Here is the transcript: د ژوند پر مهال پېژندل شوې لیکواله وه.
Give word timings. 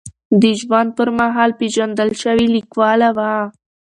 د 0.41 0.43
ژوند 0.59 0.89
پر 0.97 1.09
مهال 1.19 1.51
پېژندل 1.59 2.09
شوې 2.21 2.45
لیکواله 2.55 3.09
وه. 3.17 3.33